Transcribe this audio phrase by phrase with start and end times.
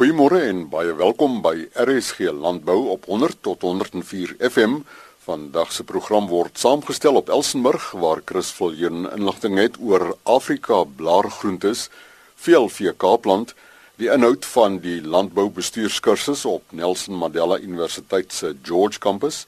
[0.00, 4.78] Goeiemôre en baie welkom by RSG Landbou op 100 tot 104 FM.
[5.26, 11.90] Vandag se program word saamgestel op Elsenburg waar Chris Viljoen inligting het oor Afrika blaargroentes,
[12.32, 13.52] VLV Kaapland,
[14.00, 19.42] die inhoud van die landboubestuurskursus op Nelson Mandela Universiteit se George Campus.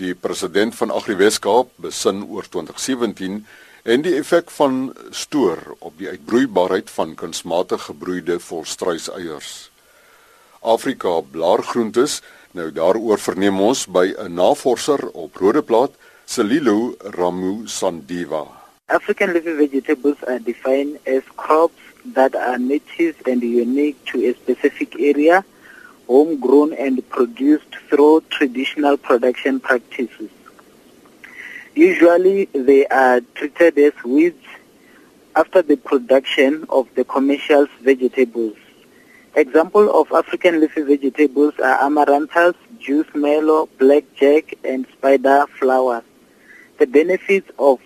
[0.00, 3.44] Die president van AgriWeskaap besin oor 2017
[3.84, 9.73] en die effek van stoor op die uitbroeibaarheid van kunsmatig gebroeide volstruiseiers.
[10.64, 12.22] Afrika blaargroentes,
[12.56, 15.92] nou daaroor verneem ons by 'n navorser op Rodeplaat,
[16.24, 18.46] Selilo Ramu Sandiva.
[18.86, 21.82] African leafy vegetables are defined as crops
[22.14, 25.44] that are native and unique to a specific area,
[26.06, 30.30] homegrown and produced through traditional production practices.
[31.74, 34.46] Usually they are treated as weeds
[35.34, 38.56] after the production of the commercial vegetables.
[39.36, 46.04] Example of African leafy vegetables are amaranthus, juice mellow, blackjack, and spider flowers.
[46.78, 47.80] The benefits of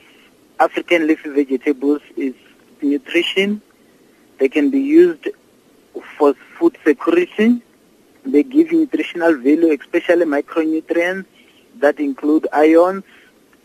[0.60, 2.34] African leafy vegetables is
[2.82, 3.62] nutrition.
[4.38, 5.28] They can be used
[6.18, 7.62] for food security.
[8.26, 11.24] They give nutritional value, especially micronutrients
[11.76, 13.04] that include ions,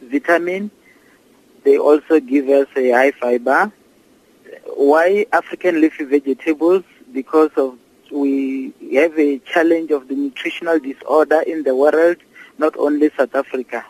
[0.01, 0.71] vitamin.
[1.65, 3.73] They also give us a high fiber.
[4.67, 6.85] Why African leafy vegetables?
[7.13, 7.77] Because of
[8.11, 12.17] we have a challenge of the nutritional disorder in the world,
[12.57, 13.85] not only South Africa.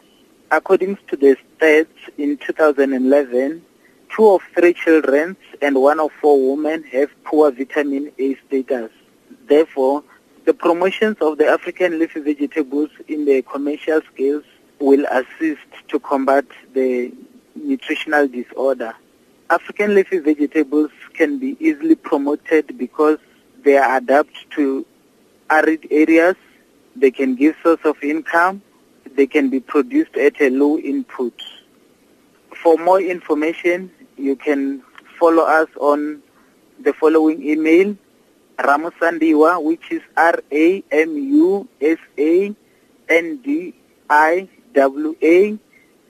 [0.51, 3.65] According to the stats in 2011,
[4.15, 8.91] two of three children and one of four women have poor vitamin A status.
[9.47, 10.03] Therefore,
[10.45, 14.43] the promotions of the African leafy vegetables in the commercial scales
[14.79, 17.11] will assist to combat the
[17.55, 18.93] nutritional disorder.
[19.53, 23.19] African leafy vegetables can be easily promoted because
[23.63, 24.83] they are adapt to
[25.47, 26.35] arid areas.
[26.95, 28.63] They can give source of income.
[29.15, 31.39] They can be produced at a low input.
[32.63, 34.81] For more information, you can
[35.19, 36.23] follow us on
[36.79, 37.95] the following email,
[38.57, 40.79] Ramusandiwa, which is R-A-M-U-S-A-N-D-I-W-A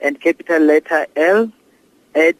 [0.00, 1.52] and capital letter L
[2.14, 2.36] at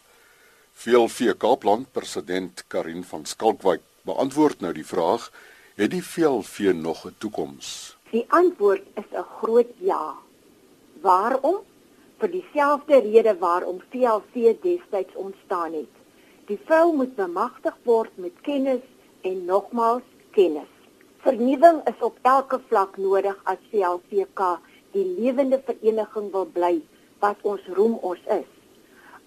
[0.74, 5.32] Veel vee Kaapland president Karin van Skalkwyk beantwoord nou die vraag:
[5.76, 7.98] Het die veelvee nog 'n toekoms?
[8.12, 10.16] Die antwoord is 'n groot ja.
[11.02, 11.60] Waarom?
[12.22, 15.94] Vir dieselfde rede waarom VLC destyds ontstaan het.
[16.46, 18.84] Die vrou moet bemagtig word met kennis
[19.26, 20.06] en nogmaals
[20.38, 20.70] kennis.
[21.26, 24.44] Vernuwing is op elke vlak nodig as VLCK
[24.94, 26.76] die lewende vereniging wil bly
[27.26, 28.46] wat ons roem ons is.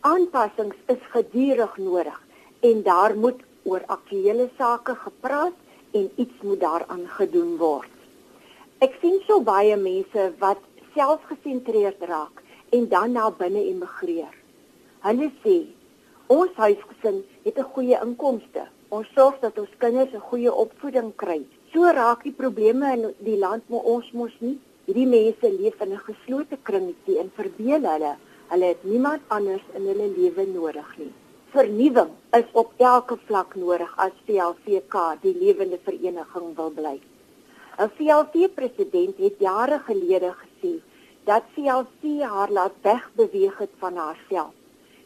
[0.07, 2.23] Aanpassings is gedurig nodig
[2.71, 5.59] en daar moet oor aktuelle sake gepraat
[5.99, 7.91] en iets moet daaraan gedoen word.
[8.79, 10.63] Ek sien so baie mense wat
[10.95, 12.44] selfgesentreerd raak
[12.77, 14.35] en dan na binne emigreer.
[15.07, 15.57] Hulle sê
[16.27, 18.63] ons huisgesin het 'n goeie inkomste.
[18.89, 21.41] Ons sorg dat ons kinders 'n goeie opvoeding kry.
[21.73, 24.59] So raak die probleme in die land maar ons mos nie.
[24.87, 28.17] Hierdie mense leef in 'n geslote kringetjie en verbeel hulle
[28.51, 31.13] hulle het niemand anders in hulle lewe nodig nie.
[31.53, 37.01] Vernuwing is op elke vlak nodig as VLVK die lewende vereniging wil bly.
[37.79, 40.81] 'n VLC president het jare gelede gesê
[41.25, 44.53] dat VLC haar laat wegbeweeg het van haarself.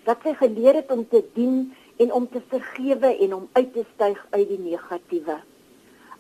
[0.04, 3.84] Dat sy geleer het om te dien en om te vergewe en om uit te
[3.94, 5.38] styg uit die negatiewe.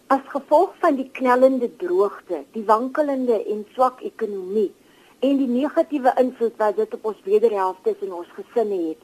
[0.06, 4.70] As gevolg van die knellende droogte, die wankelende en swak ekonomie
[5.18, 9.02] en die negatiewe invloed wat dit op ons wederhelfte in ons gesinne het,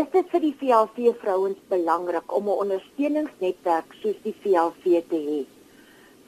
[0.00, 5.40] is dit vir die VLC vrouens belangrik om 'n ondersteuningsnetwerk soos die VLC te hê.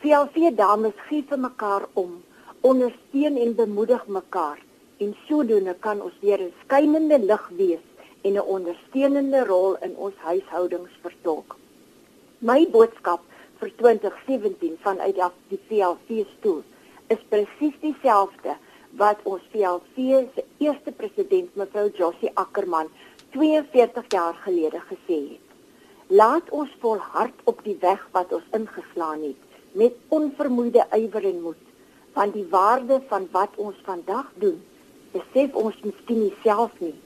[0.00, 2.23] VLC dames gee vir mekaar om,
[2.64, 4.61] ondersteun en bemoedig mekaar
[4.96, 7.84] en sodoende kan ons weer 'n skynende lig wees
[8.26, 11.56] en 'n ondersteunende rol in ons huishoudings vertolk.
[12.38, 13.20] My boodskap
[13.58, 16.62] vir 2017 vanuit die VLC stoel
[17.06, 18.56] is presies dieselfde
[18.96, 19.96] wat ons VLC
[20.34, 22.88] se eerste president mevrou Josie Ackerman
[23.31, 25.46] 42 jaar gelede gesê het.
[26.06, 29.40] Laat ons volhard op die weg wat ons ingeslaan het
[29.72, 31.63] met onvermoeide ywer en moed
[32.14, 34.61] want die waarde van wat ons vandag doen
[35.12, 36.96] besef ons miskien nie self nie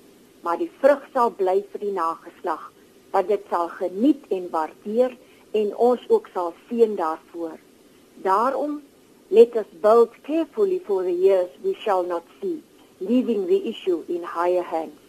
[0.43, 2.69] maar die vrug sal bly vir die nageslag
[3.13, 5.17] wat dit sal geniet en waardeer
[5.57, 7.57] en ons ook sal seën daarvoor.
[8.23, 8.81] Daarom
[9.29, 12.63] let us build carefully for the years we shall not see,
[12.99, 15.01] leaving the issue in higher hands.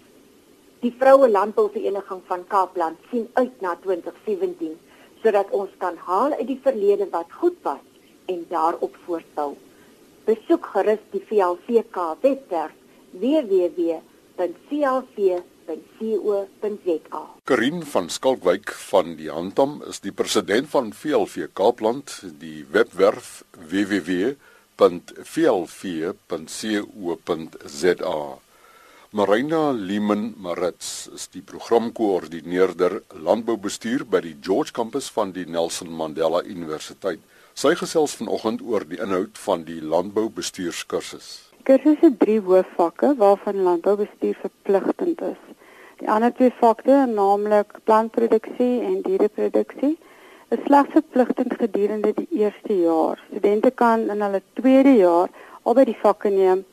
[0.79, 4.77] Die vroue landbouvereniging van Kaapland sien uit na 2017
[5.21, 7.83] sodat ons kan haal uit die verlede wat goed was
[8.31, 9.55] en daarop voortbou.
[10.29, 12.75] Besoek gerus die VLCK webwerf
[13.17, 14.01] www.clc.co.za.
[17.49, 24.37] Karin van Skalkwyk van die Handam is die president van VLV Kaapland, die webwerf www.vlv.co.za.
[29.09, 36.45] Marina Leeman Marits is die programkoördineerder landboubestuur by die George Kampus van die Nelson Mandela
[36.45, 37.17] Universiteit.
[37.59, 41.25] Sy gesels vanoggend oor die inhoud van die landboubestuurskursus.
[41.67, 45.41] Kursus het drie hoofvakke waarvan landboubestuur verpligtend is.
[46.00, 49.97] Die ander twee vakke, naamlik plantproduksie en diereproduksie,
[50.56, 53.19] is slegs verpligtend gedurende die eerste jaar.
[53.27, 55.27] Studente kan in hulle tweede jaar
[55.67, 56.63] albei die vakke neem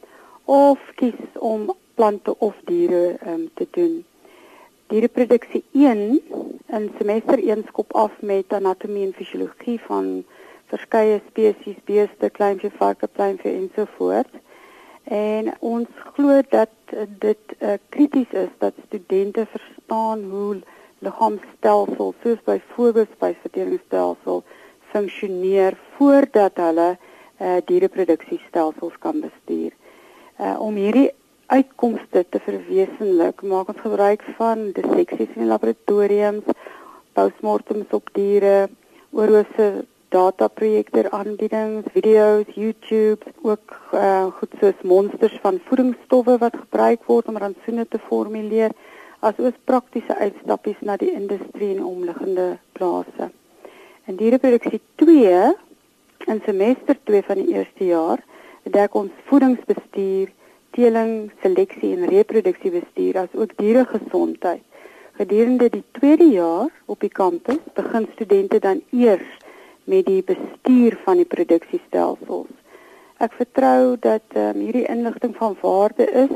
[0.44, 1.19] of kies
[1.50, 1.67] om
[1.99, 4.05] plante of diere um, te doen.
[4.94, 6.06] Diereproduksie 1
[6.79, 10.23] in semester 1 skop af met anatomie en fisiologie van
[10.71, 14.33] verskeie spesies beeste, kleinvee, varke, pluimvee en so voort.
[15.05, 20.57] En ons glo dat dit uh, krities is dat studente verstaan hoe
[20.99, 24.43] liggaamstelsel soos byvoorbeeld spysverteringsstelsel
[24.91, 29.71] funksioneer voordat hulle uh, diereproduksiestelsels kan bestuur.
[30.41, 31.11] Uh, om hierdie
[31.47, 36.49] uitkomste te verwesenlik, maak ons gebruik van disseksies in laboratoriums,
[37.15, 38.67] postmortems op diere,
[40.17, 47.29] oorhose dataprojekte aanbiedings, video's, YouTube, ook uh, goed soos monsters van voedingsstowwe wat gebruik word
[47.29, 48.73] om rantsoene te formuleer,
[49.21, 53.31] asook praktiese uitstappies na die industrie en omliggende plase.
[54.07, 55.53] In diereproduksie 2
[56.27, 58.23] in semester 2 van die eerste jaar,
[58.65, 60.33] dek ons voedingsbestuur
[60.77, 64.62] teeling, seleksie en reproduksiebestuur as ook dieregesondheid.
[65.17, 69.45] Gedurende die tweede jaar op die kampus begin studente dan eers
[69.87, 72.53] met die bestuur van die produksiestelsels.
[73.23, 76.35] Ek vertrou dat um, hierdie inligting van waarde is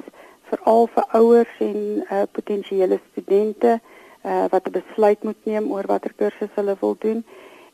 [0.50, 6.12] veral vir ouers en uh, potensiële studente uh, wat 'n besluit moet neem oor watter
[6.16, 7.24] kursus hulle wil doen.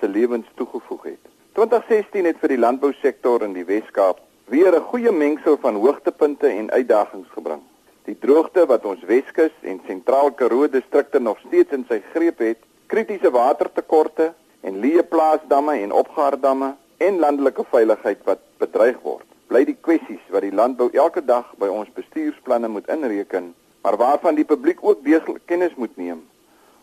[0.00, 1.22] se lewens toegevoeg het.
[1.58, 4.18] 2016 het vir die landbousektor in die Wes-Kaap
[4.50, 7.62] weer 'n goeie mengsel van hoogtepunte en uitdagings gebring.
[8.06, 12.60] Die droogte wat ons Weskus en Sentraal Karoo distrikte nog steeds in sy greep het,
[12.86, 14.28] kritiese watertekorte
[14.62, 16.68] en leë plaasdamme en opgaardamme
[17.02, 19.26] en landelike veiligheid wat bedreig word.
[19.50, 23.48] Bly die kwessies wat die landbou elke dag by ons bestuursplanne moet inreken,
[23.82, 26.20] maar waarvan die publiek ook deeglik kennis moet neem,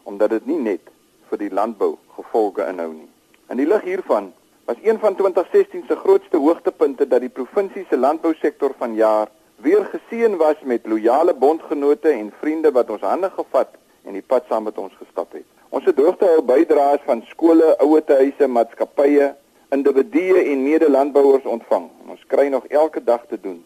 [0.03, 0.92] omdat dit nie net
[1.32, 3.08] vir die landbou gevolge inhou nie.
[3.48, 4.34] In die lig hiervan
[4.68, 10.38] was een van 2016 se grootste hoogtepunte dat die provinsie se landbousektor vanjaar weer geseën
[10.38, 13.69] was met loyale bondgenote en vriende wat ons hande gevat
[14.03, 15.45] en die pad saam met ons gestap het.
[15.69, 19.33] Ons het droogtehou bydraes van skole, ouetehuise, maatskappye,
[19.74, 21.89] individue en medelandbouers ontvang.
[22.10, 23.63] Ons kry nog elke dag te doen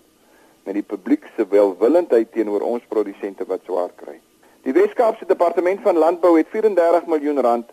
[0.67, 4.17] met die publiek se welwillendheid teenoor ons produsente wat swaar kry.
[4.67, 7.69] Die Wes-Kaapse Departement van Landbou het 34 miljoen rand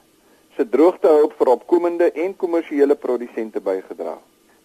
[0.55, 4.15] se droogtehulp vir opkomende en kommersiële produsente bygedra.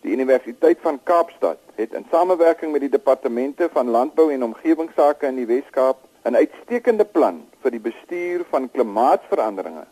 [0.02, 5.36] Die Universiteit van Kaapstad het in samewerking met die departemente van landbou en omgewingsake in
[5.36, 9.84] die Wes-Kaap 'n uitstekende plan vir die bestuur van klimaatsveranderinge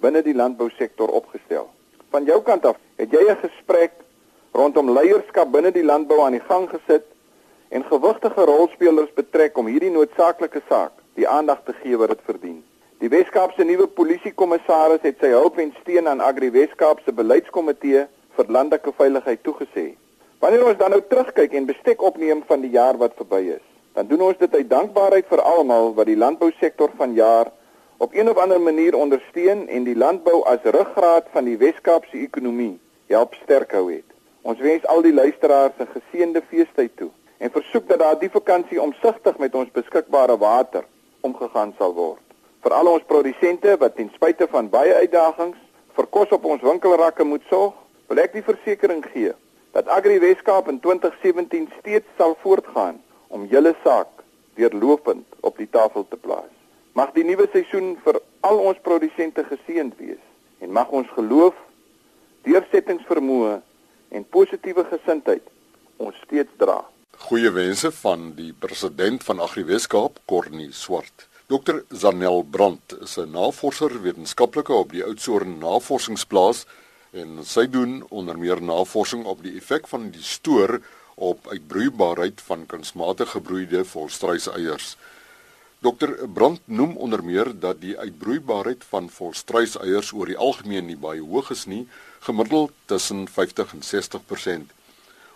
[0.00, 1.66] binne die landbousektor opgestel.
[2.10, 3.92] Van jou kant af, het jy 'n gesprek
[4.52, 7.06] rondom leierskap binne die landbou aan die gang gesit
[7.68, 12.64] en gewigtige rolspelers betrek om hierdie noodsaaklike saak die aandag te gee wat dit verdien.
[12.98, 18.06] Die Weskaap se nuwe polisiekommissaris het sy hulp en steun aan Agri Weskaap se beleidskomitee
[18.38, 19.88] vir landelike veiligheid toegesê.
[20.42, 23.64] Wanneer ons dan nou terugkyk en bestek opneem van die jaar wat verby is,
[23.98, 27.50] dan doen ons dit uit dankbaarheid vir almal wat die landbousektor van jaar
[27.98, 32.22] op een of ander manier ondersteun en die landbou as ruggraat van die Weskaap se
[32.22, 32.76] ekonomie
[33.10, 34.06] help sterk hou het.
[34.46, 38.82] Ons wens al die luisteraars 'n geseënde feestyd toe en versoek dat daar die vakansie
[38.82, 40.84] omsigtig met ons beskikbare water
[41.20, 42.22] omgegaan sal word
[42.68, 45.58] vir al ons produsente wat ten spyte van baie uitdagings
[45.96, 47.74] vir kos op ons winkelrakke moet sorg,
[48.08, 49.34] wil ek die versekering gee
[49.76, 54.24] dat Agri Weskaap in 2017 steeds sal voortgaan om julle saak
[54.56, 56.50] deurlopend op die tafel te plaas.
[56.96, 60.22] Mag die nuwe seisoen vir al ons produsente geseënd wees
[60.64, 61.54] en mag ons geloof,
[62.48, 63.58] deursettingsvermoë
[64.16, 65.44] en positiewe gesindheid
[66.02, 66.80] ons steeds dra.
[67.28, 71.28] Goeie wense van die president van Agri Weskaap, Cornie Swart.
[71.48, 76.66] Dr Zanel Brandt is 'n navorser wetenskaplike op die Oudtshoorn Navorsingsplaas
[77.12, 80.78] en sy doen onder meer navorsing op die effek van die stoor
[81.14, 84.96] op uitbroeibaarheid van kunsmatig gebroeide volstruiseiers.
[85.80, 91.22] Dr Brandt noem onder meer dat die uitbroeibaarheid van volstruiseiers oor die algemeen nie baie
[91.22, 91.86] hoog is nie,
[92.26, 94.72] gemiddeld tussen 50 en 60%.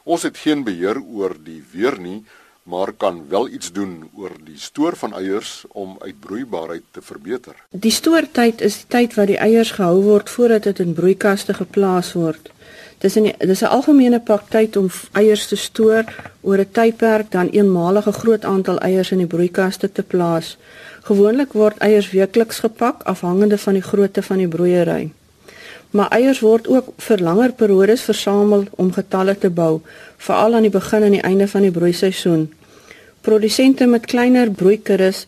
[0.03, 2.25] Ons het geen beheer oor die weer nie,
[2.63, 7.55] maar kan wel iets doen oor die stoor van eiers om uitbroeibaarheid te verbeter.
[7.71, 12.13] Die stoortyd is die tyd wat die eiers gehou word voordat dit in broeikaste geplaas
[12.13, 12.51] word.
[13.03, 16.05] Dis 'n dis 'n algemene praktyk om eiers te stoor
[16.41, 20.57] oor 'n tydperk dan eenmalige groot aantal eiers in die broeikaste te plaas.
[21.03, 25.13] Gewoonlik word eiers weekliks gepak afhangende van die grootte van die broeiery.
[25.93, 29.81] Maar eiers word ook vir langer periodes versamel om getalle te bou,
[30.17, 32.47] veral aan die begin en die einde van die broeiseisoen.
[33.21, 35.27] Produsente met kleiner broeikuddes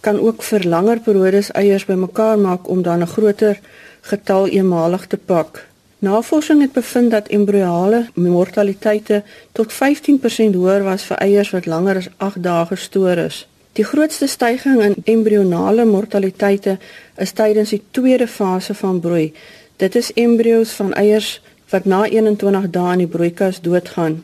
[0.00, 3.58] kan ook vir langer periodes eiers bymekaar maak om dan 'n groter
[4.00, 5.66] getal eenmalig te pak.
[5.98, 12.08] Navorsing het bevind dat embryoale mortaliteite tot 15% hoër was vir eiers wat langer as
[12.16, 13.48] 8 dae gestoor is.
[13.72, 16.78] Die grootste stygings in embryoonale mortaliteite
[17.16, 19.32] is tydens die tweede fase van broei,
[19.78, 24.16] Dit is embrio's van eiers wat na 21 dae in die broeikas doodgaan.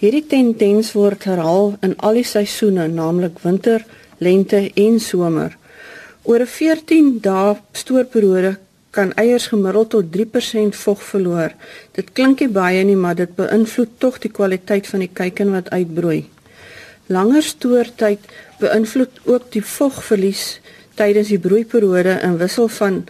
[0.00, 3.84] Hierdie tendens word herhaal in al die seisoene, naamlik winter,
[4.24, 5.56] lente en somer.
[6.24, 8.56] Oor 'n 14 dae stoorperiode
[8.90, 11.52] kan eiers gemiddeld tot 3% vog verloor.
[11.92, 15.70] Dit klink nie baie nie, maar dit beïnvloed tog die kwaliteit van die kuiken wat
[15.70, 16.24] uitbroei.
[17.06, 18.20] Langer stoortyd
[18.58, 20.60] beïnvloed ook die vogverlies
[20.94, 23.04] tydens die broeiperiode in wissel van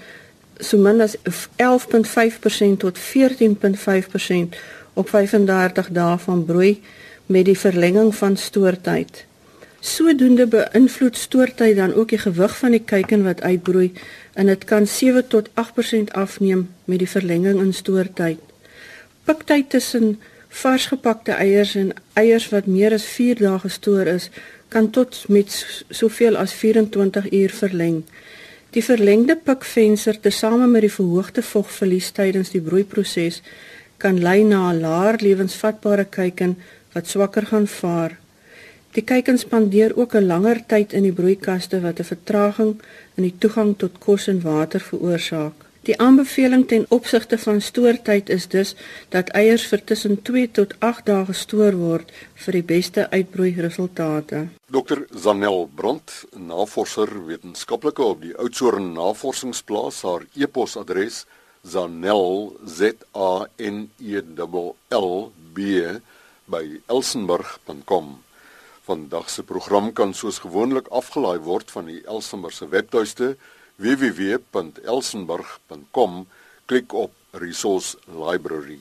[0.58, 4.58] so min as 11.5% tot 14.5%
[4.94, 6.80] op 35 dae van broei
[7.26, 9.24] met die verlenging van stoortyd.
[9.80, 13.92] Sodoende beïnvloed stoortyd dan ook die gewig van die kuiken wat uitbroei
[14.32, 18.40] en dit kan 7 tot 8% afneem met die verlenging in stoortyd.
[19.24, 24.30] Piktyd tussen vars gepakte eiers en eiers wat meer as 4 dae gestoor is,
[24.68, 28.04] kan tot met soveel as 24 uur verleng.
[28.76, 33.38] Die verlengde pikvenster tesame met die verhoogde vogverlies tydens die broeiproses
[34.02, 36.52] kan lei na 'n laer lewensvatbare kuiken
[36.92, 38.18] wat swakker gaan vaar.
[38.92, 42.74] Die kuikens spandeer ook 'n langer tyd in die broeikaste wat 'n vertraging
[43.16, 45.65] in die toegang tot kos en water veroorsaak.
[45.86, 48.74] Die aanbeveling ten opsigte van stoortyd is dus
[49.14, 52.10] dat eiers vir tussen 2 tot 8 dae gestoor word
[52.44, 54.48] vir die beste uitbroei resultate.
[54.66, 61.22] Dr Zanel Bront, navorser wetenskaplike op die Oudtshoorn Navorsingsplaas, haar e-posadres
[61.62, 65.12] zanel z a n e l l
[65.54, 65.58] b
[66.50, 68.16] by elsenburg.com.
[68.86, 73.36] Vandag se program kan soos gewoonlik afgelaai word van die Elsenburg se webtuiste
[73.76, 76.26] www.elsenburg.com
[76.64, 78.78] klik op resource library.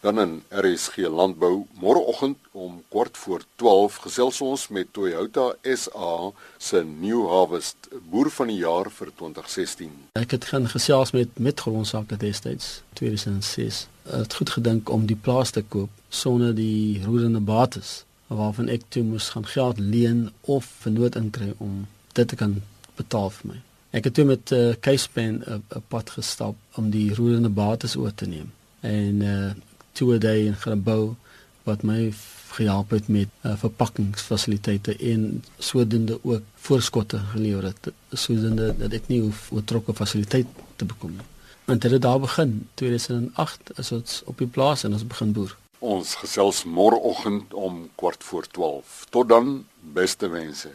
[0.00, 6.84] Dan in RSG landbou môreoggend om kwart voor 12 gesels ons met Toyota SA se
[6.84, 7.76] New Harvest
[8.10, 13.86] boer van die jaar vir 2016 ek het gaan gesels met met grondsake destyds 2006
[14.06, 19.02] het goed gedink om die plaas te koop sonder die roerende bates waarvan ek toe
[19.02, 22.62] moes gaan geld leen of vernoot inkry om dit te kan
[22.94, 23.60] betaal vir my
[23.90, 28.14] Ek het toe met 'n uh, keispen 'n pad gestap om die roerende bates oor
[28.14, 28.52] te neem.
[28.80, 29.50] En uh
[29.92, 31.14] toe 'n dag in gebou
[31.62, 32.12] wat my
[32.48, 39.20] gehelp het met uh, verpakkingsfasiliteite en sodoende ook voorskotte gelewer het sodoende dat ek nie
[39.20, 41.28] hoef oortrokke fasiliteit te bekom nie.
[41.64, 45.56] Want dit het daar begin 2008 is ons op die plaas en ons begin boer.
[45.78, 49.06] Ons gesels môreoggend om kwart voor 12.
[49.10, 50.70] Tot dan, beste wense.